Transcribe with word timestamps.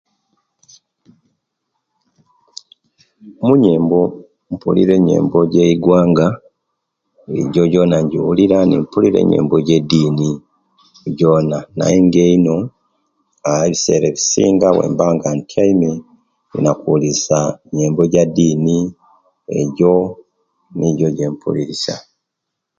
Muyembo 3.45 3.99
mpulira 4.53 4.93
enyembo 4.99 5.39
je'gwanga 5.53 6.27
egyo 7.39 7.63
gyona 7.71 7.97
mpulira 8.05 8.57
ne 8.65 8.75
mpulira 8.83 9.17
enyembo 9.21 9.55
gye'ddini 9.67 10.29
gyona 11.17 11.57
naye 11.77 11.97
nga 12.05 12.21
eino 12.29 12.55
aah 13.49 13.63
ebiseera 13.67 14.05
ebisinga 14.09 14.67
owemba 14.71 15.05
nga'ntyaime 15.17 15.91
inina 16.53 16.71
kubulisisya 16.79 17.39
nyembo 17.75 18.01
gya'dini 18.11 18.77
egyo 19.59 19.91
nigyo 20.77 21.05
egye'mpulisisya 21.09 21.95